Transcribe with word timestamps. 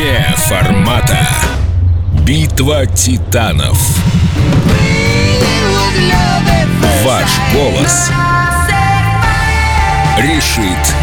Вне 0.00 0.34
формата. 0.34 1.28
Битва 2.24 2.86
титанов. 2.86 3.78
Ваш 7.04 7.28
голос 7.52 8.10
решит 10.16 10.94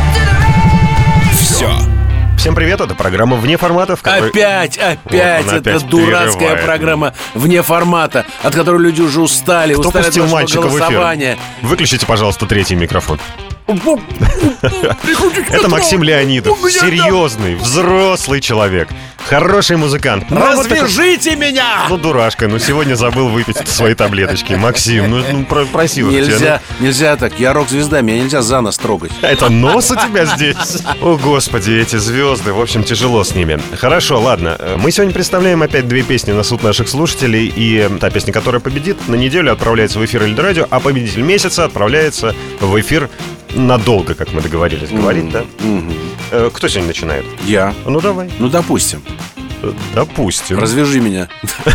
все. 1.31 1.70
Всем 2.40 2.56
привет, 2.56 2.81
это 2.81 2.96
программа 2.96 3.36
«Вне 3.36 3.58
формата», 3.58 3.96
в 3.96 4.02
которой... 4.02 4.31
Опять, 4.31 4.79
опять, 4.79 5.46
Вот 5.46 5.54
опять 5.54 5.88
дурацкая 5.88 6.34
перерывает. 6.34 6.66
программа 6.66 7.14
вне 7.36 7.62
формата, 7.62 8.26
от 8.42 8.56
которой 8.56 8.82
люди 8.82 9.02
уже 9.02 9.22
устали, 9.22 9.74
Кто 9.74 9.90
устали 9.90 10.06
пустил 10.06 10.26
от 10.26 10.32
мальчика 10.32 10.62
в 10.62 10.70
голосования. 10.76 11.34
эфир? 11.34 11.70
Выключите, 11.70 12.06
пожалуйста, 12.08 12.48
третий 12.48 12.74
микрофон. 12.74 13.20
Это 15.50 15.68
Максим 15.70 16.04
Леонидов, 16.04 16.58
серьезный, 16.72 17.55
взрослый 17.55 18.40
человек, 18.40 18.90
хороший 19.28 19.76
музыкант. 19.78 20.26
Ну, 20.30 20.40
такой- 20.40 20.55
Развяжите 20.82 21.36
меня! 21.36 21.86
Ну, 21.90 21.98
дурашка, 21.98 22.48
ну 22.48 22.60
сегодня 22.60 22.96
забыл 22.96 23.27
выпить 23.27 23.58
свои 23.68 23.94
таблеточки. 23.94 24.54
Максим, 24.54 25.10
ну, 25.10 25.24
ну, 25.32 25.46
про- 25.46 25.66
просил 25.66 26.10
же 26.12 26.22
тебя, 26.24 26.34
Нельзя, 26.34 26.62
нельзя 26.80 27.16
так. 27.18 27.40
Я 27.40 27.54
рок-звезда, 27.54 28.02
меня 28.02 28.24
нельзя 28.24 28.41
за 28.41 28.62
нос 28.62 28.77
трогать. 28.77 29.12
ну. 29.22 29.27
Это 29.27 29.50
нос 29.50 29.91
у 29.91 29.96
тебя 29.96 30.26
здесь? 30.26 30.55
О, 31.02 31.18
господи, 31.18 31.72
эти 31.72 31.98
звезды. 31.98 32.54
В 32.54 32.62
общем, 32.62 32.84
тяжело 32.84 33.24
с 33.24 33.36
ними. 33.36 33.60
Хорошо, 33.76 34.20
ладно. 34.22 34.58
Мы 34.77 34.91
сегодня 34.91 35.13
представляем 35.13 35.62
опять 35.62 35.88
две 35.88 36.04
песни 36.04 36.32
на 36.32 36.44
суд 36.44 36.63
наших 36.63 36.88
слушателей. 36.88 37.48
И 37.48 37.77
э, 37.77 37.90
та 37.99 38.10
песня, 38.10 38.32
которая 38.32 38.62
победит, 38.62 39.08
на 39.08 39.16
неделю 39.16 39.52
отправляется 39.52 39.99
в 39.99 40.05
эфир 40.05 40.24
Эльдо 40.24 40.41
Радио, 40.41 40.68
а 40.70 40.80
победитель 40.80 41.22
месяца 41.22 41.66
отправляется 41.66 42.34
в 42.62 42.80
эфир 42.80 43.10
надолго, 43.56 44.14
как 44.14 44.34
мы 44.34 44.42
договорились 44.42 44.90
говорить, 44.90 45.30
да? 45.32 45.44
Э, 46.32 46.50
Кто 46.54 46.68
сегодня 46.68 46.88
начинает? 46.90 47.26
Я. 47.46 47.74
Ну, 47.86 48.02
давай. 48.02 48.30
Ну, 48.40 48.50
допустим. 48.50 49.02
Э, 49.63 49.71
Допустим. 49.96 50.60
Развяжи 50.60 50.99
меня. 50.99 51.27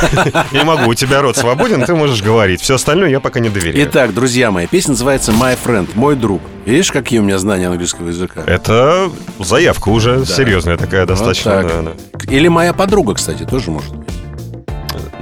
Не 0.52 0.62
могу, 0.64 0.90
у 0.90 0.94
тебя 0.94 1.20
рот 1.22 1.36
свободен, 1.36 1.84
ты 1.84 1.94
можешь 1.94 2.22
говорить. 2.22 2.60
Все 2.60 2.76
остальное 2.76 3.10
я 3.10 3.18
пока 3.18 3.40
не 3.40 3.48
доверяю. 3.48 3.84
Итак, 3.88 4.14
друзья 4.14 4.50
мои, 4.52 4.66
песня 4.68 4.90
называется 4.92 5.32
«My 5.32 5.58
Friend», 5.62 5.88
«Мой 5.94 6.14
друг». 6.14 6.40
Видишь, 6.64 6.92
какие 6.92 7.18
у 7.18 7.22
меня 7.24 7.38
знания 7.38 7.66
английского 7.68 8.08
языка? 8.08 8.42
Это 8.46 9.10
заявка 9.40 9.88
уже 9.88 10.24
серьезная 10.26 10.76
такая, 10.76 11.06
достаточно. 11.06 11.50
так. 11.50 11.66
да, 11.68 11.82
да. 11.82 12.32
Или 12.32 12.46
моя 12.46 12.72
подруга, 12.72 13.14
кстати, 13.14 13.42
тоже 13.42 13.72
может. 13.72 13.92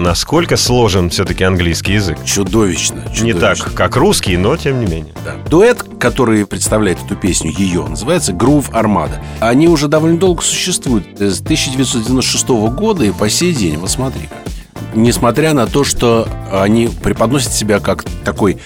Насколько 0.01 0.57
сложен 0.57 1.11
все-таки 1.11 1.45
английский 1.45 1.93
язык? 1.93 2.17
Чудовищно. 2.25 3.05
Не 3.21 3.35
так, 3.35 3.59
чудовищно. 3.59 3.71
как 3.77 3.97
русский, 3.97 4.39
но 4.39 4.57
тем 4.57 4.81
не 4.81 4.87
менее. 4.87 5.13
Да. 5.23 5.35
Дуэт, 5.47 5.85
который 5.99 6.47
представляет 6.47 7.05
эту 7.05 7.17
песню, 7.17 7.53
ее, 7.55 7.87
называется 7.87 8.33
«Groove 8.33 8.71
Armada». 8.71 9.21
Они 9.41 9.69
уже 9.69 9.89
довольно 9.89 10.17
долго 10.17 10.41
существуют, 10.43 11.05
с 11.21 11.43
1996 11.43 12.49
года 12.49 13.05
и 13.05 13.11
по 13.11 13.29
сей 13.29 13.53
день. 13.53 13.77
Вот 13.77 13.91
смотри-ка. 13.91 14.37
Несмотря 14.95 15.53
на 15.53 15.67
то, 15.67 15.85
что 15.85 16.27
они 16.51 16.89
преподносят 16.89 17.53
себя 17.53 17.79
как 17.79 18.05
такой 18.25 18.57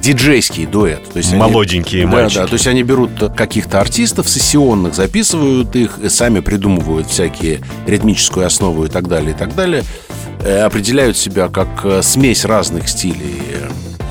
диджейский 0.00 0.66
дуэт. 0.66 1.02
То 1.12 1.16
есть 1.16 1.32
они- 1.32 1.40
Молоденькие 1.40 2.06
да, 2.06 2.12
мальчики. 2.12 2.38
Да, 2.38 2.46
то 2.46 2.52
есть 2.52 2.68
они 2.68 2.84
берут 2.84 3.10
каких-то 3.34 3.80
артистов 3.80 4.28
сессионных, 4.28 4.94
записывают 4.94 5.74
их, 5.74 5.98
сами 6.08 6.38
придумывают 6.38 7.08
всякие 7.08 7.62
ритмическую 7.86 8.46
основу 8.46 8.84
и 8.84 8.88
так 8.88 9.08
далее, 9.08 9.30
и 9.30 9.34
так 9.34 9.56
далее. 9.56 9.82
Э, 10.44 10.60
Определяют 10.62 11.16
себя 11.16 11.48
как 11.48 11.68
э, 11.84 12.02
смесь 12.02 12.44
разных 12.44 12.88
стилей. 12.88 13.40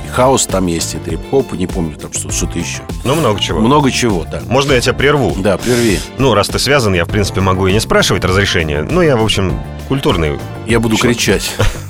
И 0.06 0.10
Хаос 0.12 0.46
там 0.46 0.68
есть, 0.68 0.94
и 0.96 0.98
трип-хоп, 0.98 1.54
не 1.54 1.66
помню 1.68 1.96
там 1.96 2.12
что- 2.14 2.32
что-то 2.32 2.58
еще. 2.60 2.82
Ну, 3.04 3.16
много 3.16 3.40
чего. 3.40 3.60
Много 3.60 3.92
чего, 3.92 4.26
да. 4.30 4.42
Можно 4.48 4.74
я 4.74 4.82
тебя 4.82 4.94
прерву? 4.94 5.36
Да, 5.38 5.58
прерви. 5.58 6.00
Ну, 6.18 6.34
раз 6.34 6.48
ты 6.50 6.60
связан, 6.60 6.94
я, 6.94 7.06
в 7.06 7.08
принципе, 7.08 7.42
могу 7.42 7.68
и 7.68 7.74
не 7.74 7.80
спрашивать 7.80 8.24
разрешения. 8.26 8.86
Ну, 8.90 9.02
я, 9.02 9.16
в 9.18 9.24
общем, 9.24 9.60
культурный. 9.88 10.40
Я 10.68 10.80
буду 10.80 10.96
Чё? 10.98 11.04
кричать. 11.04 11.52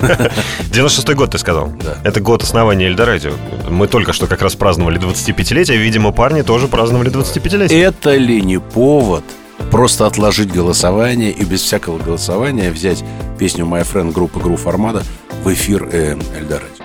96-й 0.70 1.14
год, 1.14 1.30
ты 1.32 1.38
сказал? 1.38 1.68
Да. 1.82 1.98
Это 2.04 2.20
год 2.20 2.42
основания 2.42 2.86
Эльдорадио. 2.86 3.32
Мы 3.70 3.86
только 3.88 4.12
что 4.12 4.26
как 4.26 4.42
раз 4.42 4.54
праздновали 4.54 5.00
25-летие. 5.00 5.76
Видимо, 5.76 6.12
парни 6.12 6.42
тоже 6.42 6.68
праздновали 6.68 7.10
25-летие. 7.10 7.78
Это 7.82 8.14
ли 8.16 8.40
не 8.42 8.58
повод 8.58 9.24
просто 9.70 10.06
отложить 10.06 10.52
голосование 10.52 11.30
и 11.30 11.44
без 11.44 11.62
всякого 11.62 11.98
голосования 11.98 12.70
взять 12.70 13.04
песню 13.34 13.64
My 13.64 13.82
Friend 13.82 14.12
группы 14.12 14.38
Groove 14.38 14.64
Armada 14.64 15.04
в 15.42 15.52
эфир 15.52 15.88
э, 15.90 16.16
Эльдорадио? 16.36 16.84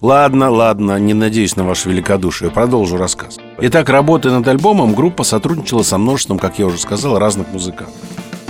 Ладно, 0.00 0.50
ладно, 0.50 0.98
не 0.98 1.14
надеюсь 1.14 1.54
на 1.54 1.64
ваше 1.64 1.88
великодушие. 1.88 2.50
Продолжу 2.50 2.96
рассказ. 2.96 3.38
Итак, 3.60 3.88
работая 3.88 4.32
над 4.32 4.48
альбомом, 4.48 4.94
группа 4.94 5.22
сотрудничала 5.22 5.84
со 5.84 5.96
множеством, 5.96 6.38
как 6.38 6.58
я 6.58 6.66
уже 6.66 6.78
сказал, 6.78 7.18
разных 7.18 7.52
музыкантов. 7.52 7.94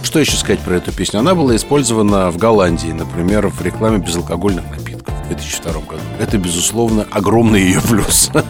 Что 0.03 0.19
еще 0.19 0.37
сказать 0.37 0.61
про 0.61 0.77
эту 0.77 0.93
песню? 0.93 1.21
Она 1.21 1.35
была 1.35 1.55
использована 1.55 2.31
в 2.31 2.39
Голландии, 2.39 2.91
например, 2.91 3.49
в 3.49 3.63
рекламе 3.63 3.99
безалкогольных 3.99 4.65
напитков 4.71 4.92
2002 5.35 5.73
году. 5.73 6.01
Это, 6.21 6.39
безусловно, 6.39 7.07
огромный 7.11 7.63
ее 7.63 7.81
плюс. 7.81 8.31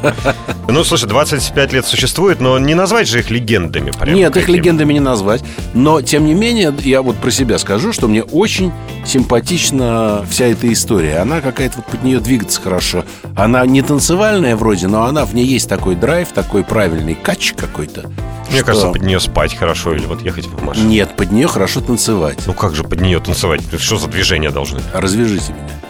Ну, 0.68 0.84
слушай, 0.84 1.06
25 1.06 1.72
лет 1.74 1.84
существует, 1.84 2.40
но 2.40 2.58
не 2.58 2.74
назвать 2.74 3.06
же 3.06 3.18
их 3.18 3.30
легендами. 3.30 3.90
прям 3.90 4.14
Нет, 4.14 4.34
их 4.38 4.48
легендами 4.48 4.94
не 4.94 5.00
назвать. 5.00 5.42
Но, 5.74 6.00
тем 6.00 6.24
не 6.24 6.32
менее, 6.32 6.72
я 6.78 7.02
вот 7.02 7.16
про 7.16 7.30
себя 7.30 7.58
скажу, 7.58 7.92
что 7.92 8.08
мне 8.08 8.22
очень 8.22 8.72
симпатична 9.04 10.24
вся 10.30 10.46
эта 10.46 10.72
история. 10.72 11.18
Она 11.18 11.40
какая-то 11.40 11.78
вот 11.78 11.86
под 11.86 12.02
нее 12.04 12.20
двигаться 12.20 12.60
хорошо. 12.60 13.04
Она 13.36 13.66
не 13.66 13.82
танцевальная 13.82 14.56
вроде, 14.56 14.86
но 14.88 15.04
она 15.04 15.24
в 15.24 15.34
ней 15.34 15.44
есть 15.46 15.68
такой 15.68 15.94
драйв, 15.94 16.28
такой 16.32 16.64
правильный 16.64 17.14
кач 17.14 17.54
какой-то. 17.56 18.10
Мне 18.50 18.58
что- 18.58 18.66
кажется, 18.66 18.88
под 18.90 19.02
нее 19.02 19.20
спать 19.20 19.54
хорошо 19.56 19.94
или 19.94 20.04
вот 20.06 20.22
ехать 20.22 20.46
в 20.46 20.62
машине. 20.62 20.86
Нет, 20.86 21.16
под 21.16 21.32
нее 21.32 21.48
хорошо 21.48 21.80
танцевать. 21.80 22.38
Ну 22.46 22.52
как 22.52 22.74
же 22.74 22.84
под 22.84 23.00
нее 23.00 23.18
танцевать? 23.20 23.62
Что 23.78 23.96
за 23.96 24.08
движения 24.08 24.50
должны? 24.50 24.80
Развяжите 24.92 25.52
меня. 25.52 25.80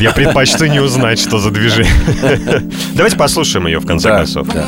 Я 0.00 0.12
предпочту 0.12 0.66
не 0.66 0.80
узнать, 0.80 1.20
что 1.20 1.38
за 1.38 1.50
движение. 1.50 1.92
Давайте 2.94 3.16
послушаем 3.16 3.66
ее 3.66 3.78
в 3.78 3.86
конце 3.86 4.08
концов. 4.08 4.48
да. 4.48 4.64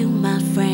You, 0.00 0.08
my 0.08 0.38
friend. 0.54 0.69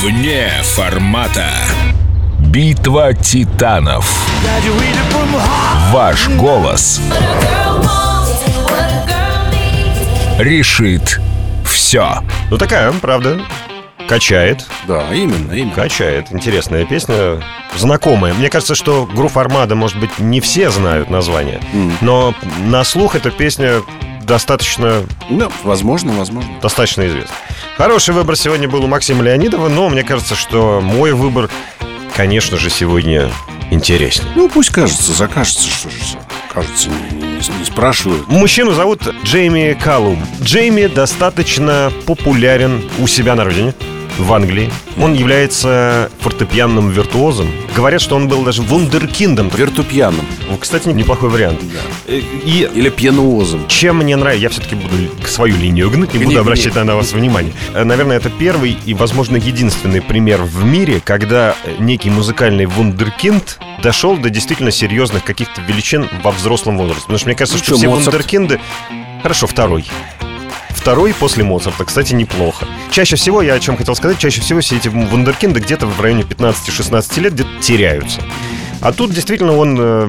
Вне 0.00 0.48
формата. 0.62 1.46
Битва 2.38 3.12
титанов. 3.14 4.10
Ваш 5.92 6.28
голос 6.30 7.00
решит 10.38 11.20
все. 11.66 12.20
Ну 12.50 12.56
такая, 12.56 12.92
правда, 12.92 13.40
качает, 14.08 14.64
Да, 14.88 15.12
именно, 15.12 15.52
именно. 15.52 15.72
качает. 15.74 16.28
Интересная 16.32 16.86
песня, 16.86 17.42
знакомая. 17.76 18.32
Мне 18.32 18.48
кажется, 18.48 18.74
что 18.74 19.06
группа 19.06 19.42
Армада, 19.42 19.74
может 19.74 19.98
быть, 19.98 20.18
не 20.18 20.40
все 20.40 20.70
знают 20.70 21.10
название, 21.10 21.60
но 22.00 22.34
на 22.64 22.84
слух 22.84 23.14
эта 23.16 23.30
песня 23.30 23.82
достаточно 24.22 25.02
Ну, 25.28 25.50
возможно, 25.64 26.12
возможно. 26.12 26.50
достаточно 26.62 27.06
известна. 27.06 27.34
Хороший 27.80 28.12
выбор 28.12 28.36
сегодня 28.36 28.68
был 28.68 28.84
у 28.84 28.86
Максима 28.88 29.22
Леонидова, 29.22 29.68
но 29.68 29.88
мне 29.88 30.04
кажется, 30.04 30.34
что 30.34 30.82
мой 30.82 31.14
выбор, 31.14 31.48
конечно 32.14 32.58
же, 32.58 32.68
сегодня 32.68 33.30
интереснее. 33.70 34.30
Ну, 34.36 34.50
пусть 34.50 34.68
кажется, 34.68 35.12
закажется, 35.14 35.66
что 35.66 35.88
же. 35.88 35.96
Кажется, 36.52 36.90
не, 36.90 37.16
не- 37.16 37.22
не- 37.22 37.58
не 37.58 37.64
спрашивают. 37.64 38.28
Мужчину 38.28 38.72
зовут 38.72 39.00
Джейми 39.24 39.72
Калум. 39.82 40.22
Джейми 40.42 40.88
достаточно 40.88 41.90
популярен 42.04 42.84
у 42.98 43.06
себя 43.06 43.34
на 43.34 43.44
родине, 43.44 43.72
в 44.22 44.32
Англии. 44.32 44.70
Он 44.98 45.14
является 45.14 46.10
фортепианным 46.20 46.90
виртуозом. 46.90 47.48
Говорят, 47.74 48.00
что 48.00 48.16
он 48.16 48.28
был 48.28 48.42
даже 48.42 48.62
вундеркиндом. 48.62 49.48
Вертупьяным. 49.54 50.24
Кстати, 50.60 50.88
неплохой 50.88 51.30
вариант. 51.30 51.60
Э, 52.06 52.20
И 52.44 52.68
Или 52.74 52.88
пьяноозом. 52.90 53.66
чем 53.68 53.96
мне 53.98 54.16
нравится, 54.16 54.42
я 54.42 54.48
все-таки 54.50 54.74
буду 54.74 54.94
свою 55.26 55.56
линию 55.56 55.90
гнуть, 55.90 56.12
не 56.12 56.18
Гни, 56.18 56.24
буду 56.26 56.36
гни. 56.36 56.40
обращать 56.40 56.74
на 56.74 56.96
вас 56.96 57.12
внимание. 57.12 57.52
Э, 57.74 57.84
Наверное, 57.84 58.16
это 58.16 58.30
первый 58.30 58.76
и, 58.84 58.94
возможно, 58.94 59.36
единственный 59.36 60.00
пример 60.02 60.42
в 60.42 60.64
мире, 60.64 61.00
когда 61.04 61.54
э, 61.64 61.76
некий 61.78 62.10
музыкальный 62.10 62.66
вундеркинд 62.66 63.58
дошел 63.82 64.16
до 64.16 64.30
действительно 64.30 64.70
серьезных 64.70 65.24
каких-то 65.24 65.60
величин 65.62 66.08
во 66.22 66.30
взрослом 66.30 66.76
возрасте. 66.78 67.02
Потому 67.02 67.18
что 67.18 67.26
мне 67.28 67.36
кажется, 67.36 67.58
Ну 67.58 67.64
что 67.64 67.72
что, 67.72 67.78
все 67.78 67.88
Моцарт? 67.88 68.06
вундеркинды... 68.14 68.60
Хорошо, 69.22 69.46
второй. 69.46 69.84
Второй 70.70 71.12
после 71.14 71.44
Моцарта, 71.44 71.84
кстати, 71.84 72.14
неплохо. 72.14 72.66
Чаще 72.90 73.14
всего, 73.14 73.40
я 73.40 73.54
о 73.54 73.60
чем 73.60 73.76
хотел 73.76 73.94
сказать, 73.94 74.18
чаще 74.18 74.40
всего 74.40 74.60
все 74.60 74.76
эти 74.76 74.88
вундеркинды 74.88 75.60
где-то 75.60 75.86
в 75.86 76.00
районе 76.00 76.22
15-16 76.22 77.20
лет 77.20 77.34
где-то 77.34 77.50
теряются. 77.60 78.20
А 78.80 78.92
тут 78.92 79.12
действительно 79.12 79.56
он 79.56 79.76
э, 79.78 80.08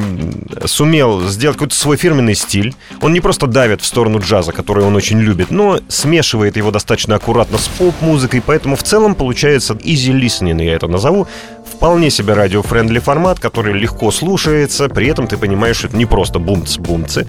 сумел 0.66 1.22
сделать 1.28 1.58
какой-то 1.58 1.76
свой 1.76 1.98
фирменный 1.98 2.36
стиль. 2.36 2.74
Он 3.02 3.12
не 3.12 3.20
просто 3.20 3.46
давит 3.46 3.82
в 3.82 3.86
сторону 3.86 4.20
джаза, 4.20 4.54
который 4.54 4.86
он 4.86 4.96
очень 4.96 5.20
любит, 5.20 5.52
но 5.52 5.80
смешивает 5.90 6.56
его 6.56 6.72
достаточно 6.72 7.16
аккуратно 7.16 7.58
с 7.58 7.68
поп-музыкой, 7.68 8.42
поэтому 8.44 8.78
в 8.78 8.84
целом 8.84 9.14
получается 9.14 9.74
easy 9.74 10.14
listening, 10.14 10.64
я 10.64 10.74
это 10.74 10.88
назову. 10.88 11.28
Вполне 11.72 12.10
себе 12.10 12.34
радиофрендли 12.34 13.00
формат, 13.00 13.40
который 13.40 13.74
легко 13.74 14.10
слушается, 14.10 14.88
при 14.88 15.08
этом 15.08 15.28
ты 15.28 15.38
понимаешь, 15.38 15.78
что 15.78 15.88
это 15.88 15.98
не 15.98 16.06
просто 16.06 16.40
бумц-бумцы. 16.40 17.28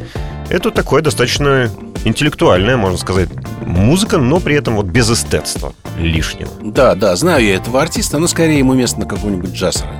Это 0.48 0.70
такое 0.70 1.02
достаточно 1.02 1.70
интеллектуальная, 2.04 2.76
можно 2.76 2.99
сказать, 2.99 3.28
музыка, 3.66 4.19
но 4.19 4.40
при 4.40 4.56
этом 4.56 4.76
вот 4.76 4.87
без 4.87 5.10
эстетства 5.10 5.75
лишнего. 5.99 6.50
Да, 6.62 6.94
да, 6.94 7.14
знаю 7.16 7.44
я 7.44 7.56
этого 7.56 7.81
артиста, 7.81 8.19
но 8.19 8.26
скорее 8.26 8.58
ему 8.58 8.74
место 8.74 9.00
на 9.00 9.05
джаз-радио. 9.05 9.96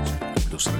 блюз-радио. 0.49 0.79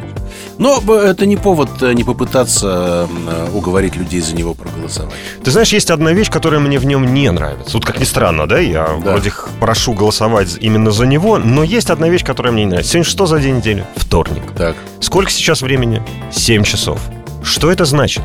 Но 0.60 0.80
б- 0.82 0.94
это 0.94 1.26
не 1.26 1.36
повод 1.36 1.82
э, 1.82 1.94
не 1.94 2.04
попытаться 2.04 3.08
э, 3.28 3.48
уговорить 3.54 3.96
людей 3.96 4.22
за 4.22 4.36
него 4.36 4.54
проголосовать. 4.54 5.14
Ты 5.44 5.50
знаешь, 5.50 5.74
есть 5.74 5.90
одна 5.90 6.14
вещь, 6.14 6.30
которая 6.30 6.60
мне 6.60 6.78
в 6.78 6.86
нем 6.86 7.12
не 7.14 7.32
нравится. 7.32 7.72
Вот 7.74 7.84
как 7.86 8.00
ни 8.00 8.04
странно, 8.04 8.48
да, 8.48 8.60
я 8.60 8.86
Да. 9.04 9.12
вроде 9.14 9.34
прошу 9.60 9.94
голосовать 9.94 10.58
именно 10.62 10.92
за 10.92 11.08
него, 11.08 11.40
но 11.40 11.64
есть 11.64 11.90
одна 11.90 12.08
вещь, 12.08 12.24
которая 12.24 12.54
мне 12.54 12.66
не 12.66 12.70
нравится. 12.70 12.92
Сегодня 12.94 13.10
что 13.10 13.26
за 13.26 13.40
день 13.40 13.58
недели? 13.58 13.84
Вторник. 13.96 14.44
Так. 14.56 14.76
Сколько 15.00 15.32
сейчас 15.32 15.62
времени? 15.64 16.04
7 16.32 16.64
часов. 16.64 17.00
Что 17.44 17.72
это 17.72 17.86
значит? 17.86 18.24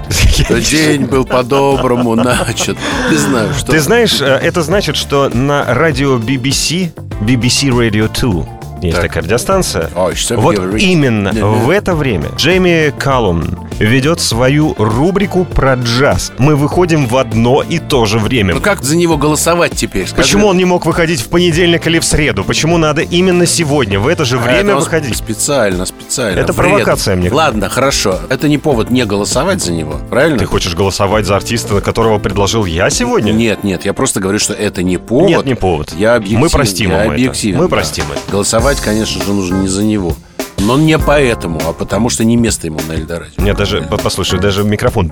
День 0.71 1.07
был 1.07 1.25
по-доброму 1.25 2.15
начат. 2.15 2.77
Не 3.11 3.17
знаю, 3.17 3.53
что... 3.55 3.73
Ты 3.73 3.81
знаешь, 3.81 4.21
э, 4.21 4.25
это 4.25 4.63
значит, 4.63 4.97
что 4.97 5.29
на 5.29 5.65
радио 5.75 6.17
BBC, 6.19 6.91
BBC 7.21 7.69
Radio 7.71 8.09
2, 8.09 8.58
есть 8.83 8.97
Так. 8.97 9.07
такая 9.09 9.23
радиостанция, 9.25 9.91
вы 9.95 10.13
вот 10.37 10.75
именно 10.79 11.33
в 11.33 11.71
это 11.71 11.95
время 11.95 12.29
Джейми 12.37 12.93
Каллум 12.99 13.69
ведет 13.79 14.21
свою 14.21 14.75
рубрику 14.79 15.45
про 15.45 15.75
джаз. 15.75 16.33
Мы 16.39 16.57
выходим 16.57 17.07
в 17.07 17.17
одно 17.17 17.63
и 17.63 17.79
то 17.79 18.07
же 18.07 18.19
время. 18.19 18.55
Ну 18.55 18.61
как 18.61 18.83
за 18.83 18.97
него 18.97 19.17
голосовать 19.17 19.73
теперь? 19.77 20.07
Скажи. 20.07 20.23
Почему 20.23 20.47
он 20.49 20.57
не 20.57 20.65
мог 20.65 20.85
выходить 20.85 21.21
в 21.21 21.29
понедельник 21.29 21.87
или 21.87 21.99
в 22.01 22.05
среду? 22.05 22.43
Почему 22.45 22.77
надо 22.77 23.03
именно 23.03 23.47
сегодня, 23.47 24.01
в 24.01 24.09
это 24.09 24.25
же 24.25 24.37
А, 24.37 24.41
время 24.41 24.59
это 24.61 24.77
он 24.77 24.83
выходить? 24.83 25.17
Специально, 25.17 25.87
специально. 25.87 26.41
Это 26.41 26.53
Вред. 26.53 26.71
провокация, 26.71 27.15
мне 27.17 27.31
Ладно, 27.31 27.69
хорошо. 27.69 28.19
Это 28.29 28.49
не 28.49 28.59
повод 28.59 28.91
не 28.91 29.05
голосовать 29.05 29.63
за 29.63 29.73
него, 29.73 30.01
правильно? 30.11 30.39
Ты 30.39 30.47
хочешь 30.47 30.75
голосовать 30.75 31.27
за 31.27 31.37
артиста, 31.37 31.81
которого 31.81 32.19
предложил 32.19 32.65
я 32.65 32.91
сегодня? 32.91 33.31
Нет, 33.33 33.63
нет, 33.63 33.85
я 33.85 33.93
просто 33.93 34.19
говорю, 34.19 34.41
что 34.41 34.55
это 34.55 34.83
не 34.83 34.99
повод. 34.99 35.29
Нет, 35.29 35.47
не 35.47 35.55
повод. 35.55 35.93
Я 35.97 36.17
объективен. 36.17 36.41
Мы 36.41 36.49
простим 36.51 36.91
я 36.91 36.97
ему 36.97 37.05
это. 37.05 37.13
объективен, 37.15 37.59
Мы 37.59 37.65
да. 37.65 37.69
простим 37.69 38.05
это. 38.11 38.33
Голосовать, 38.33 38.68
конечно 38.77 39.25
же, 39.25 39.33
нужно 39.33 39.57
не 39.57 39.69
за 39.69 39.83
него. 39.83 40.15
Но 40.59 40.77
не 40.77 40.99
поэтому, 40.99 41.61
а 41.67 41.73
потому 41.73 42.11
что 42.11 42.25
не 42.25 42.37
место 42.37 42.67
ему 42.67 42.81
на 42.87 42.93
Эльдораде. 42.95 43.33
Мне 43.39 43.55
даже, 43.55 43.83
по- 43.83 43.97
послушай, 43.97 44.39
даже 44.39 44.65
микрофон 44.65 45.11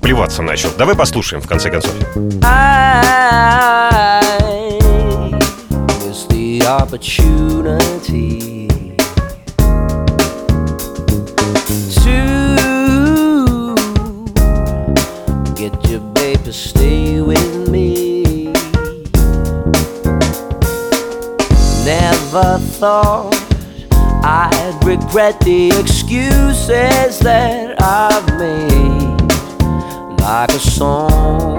плеваться 0.00 0.42
начал. 0.42 0.68
Давай 0.78 0.94
послушаем, 0.94 1.42
в 1.42 1.48
конце 1.48 1.70
концов. 1.70 1.92
Opportunity 7.44 8.68
to 12.02 13.74
get 15.54 15.72
your 15.90 16.00
baby 16.14 16.52
stay 16.52 17.20
with 17.20 17.68
me. 17.68 18.13
Never 22.34 22.58
thought 22.58 23.32
I'd 24.24 24.80
regret 24.84 25.38
the 25.38 25.68
excuses 25.78 27.20
that 27.20 27.80
I've 27.80 28.26
made 28.36 30.20
like 30.20 30.50
a 30.50 30.58
song. 30.58 31.53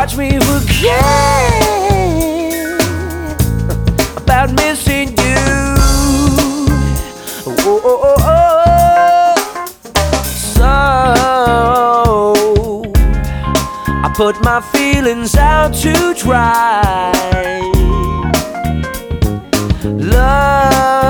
Watch 0.00 0.16
me 0.16 0.30
forget 0.30 1.52
about 4.16 4.50
missing 4.54 5.08
you. 5.08 5.76
Oh, 7.46 7.82
oh, 7.84 8.16
oh. 8.24 9.34
So 10.54 10.64
I 13.92 14.08
put 14.16 14.40
my 14.42 14.62
feelings 14.72 15.34
out 15.36 15.74
to 15.82 16.14
dry. 16.14 17.12
Love, 19.84 21.04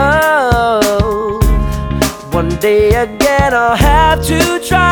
one 2.34 2.48
day 2.56 2.88
again 2.88 3.54
I'll 3.54 3.76
have 3.76 4.26
to 4.26 4.58
try. 4.66 4.89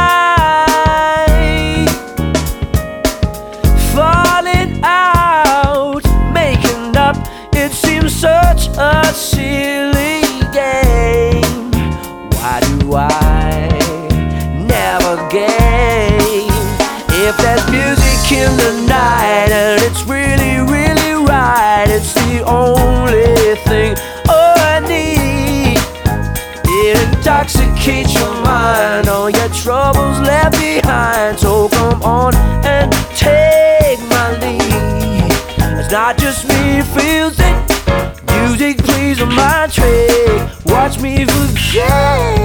Intoxicates 27.48 28.14
your 28.14 28.32
mind, 28.42 29.08
all 29.08 29.30
your 29.30 29.48
troubles 29.48 30.20
left 30.20 30.58
behind. 30.58 31.38
So 31.38 31.68
come 31.68 32.02
on 32.02 32.34
and 32.64 32.92
take 33.16 34.00
my 34.08 34.32
lead. 34.40 35.32
It's 35.78 35.90
not 35.90 36.18
just 36.18 36.46
me 36.48 36.82
feels 36.82 37.38
it. 37.38 38.42
Music 38.42 38.78
plays 38.78 39.20
on 39.22 39.34
my 39.34 39.68
trick. 39.70 40.50
Watch 40.66 41.00
me 41.00 41.24
forget 41.24 42.37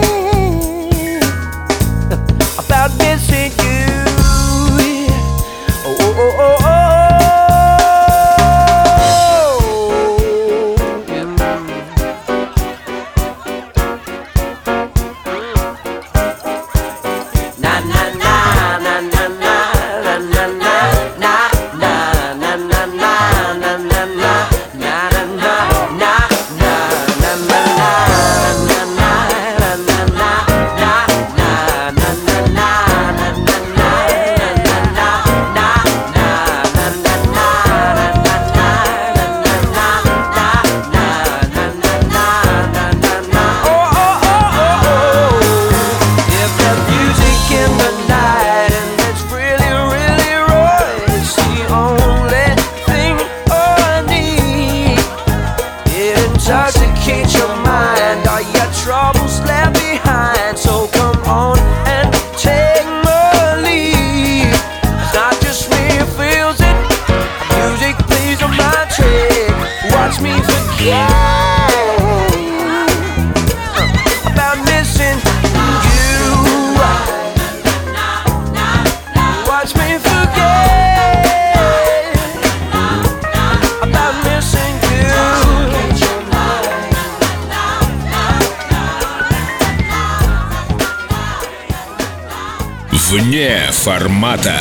Вне 93.13 93.59
формата. 93.69 94.57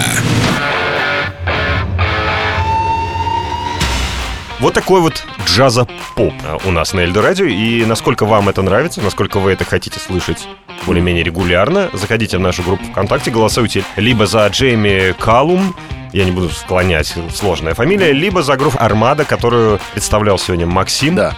Вот 4.60 4.74
такой 4.74 5.00
вот 5.00 5.24
джаза-поп 5.46 6.34
а, 6.44 6.58
у 6.66 6.70
нас 6.70 6.92
на 6.92 7.00
Эльдо 7.00 7.22
Радио. 7.22 7.46
И 7.46 7.82
насколько 7.86 8.26
вам 8.26 8.50
это 8.50 8.60
нравится, 8.60 9.00
насколько 9.00 9.38
вы 9.38 9.52
это 9.52 9.64
хотите 9.64 9.98
слышать 9.98 10.46
более-менее 10.84 11.24
регулярно, 11.24 11.88
заходите 11.94 12.36
в 12.36 12.42
нашу 12.42 12.62
группу 12.62 12.84
ВКонтакте, 12.84 13.30
голосуйте 13.30 13.84
либо 13.96 14.26
за 14.26 14.46
Джейми 14.48 15.14
Калум, 15.18 15.74
я 16.12 16.26
не 16.26 16.30
буду 16.30 16.50
склонять, 16.50 17.14
сложная 17.34 17.72
фамилия, 17.72 18.12
либо 18.12 18.42
за 18.42 18.58
группу 18.58 18.76
Армада, 18.78 19.24
которую 19.24 19.80
представлял 19.94 20.38
сегодня 20.38 20.66
Максим. 20.66 21.14
Да. 21.14 21.34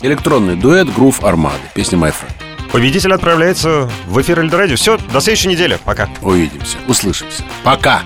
Электронный 0.00 0.54
дуэт 0.54 0.88
Грув 0.94 1.24
Армады. 1.24 1.58
Песня 1.74 1.98
My 1.98 2.10
Friend. 2.10 2.41
Победитель 2.72 3.12
отправляется 3.12 3.90
в 4.06 4.20
эфир 4.20 4.40
Эльдо 4.40 4.56
Радио. 4.56 4.76
Все, 4.76 4.96
до 5.12 5.20
следующей 5.20 5.48
недели. 5.48 5.78
Пока. 5.84 6.08
Увидимся, 6.22 6.78
услышимся. 6.88 7.44
Пока. 7.62 8.00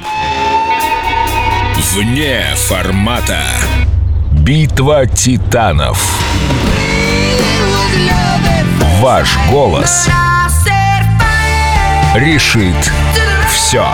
Вне 1.94 2.44
формата. 2.56 3.42
Битва 4.32 5.06
титанов. 5.06 6.04
Ваш 9.00 9.38
голос 9.50 10.08
решит 12.16 12.92
все. 13.48 13.86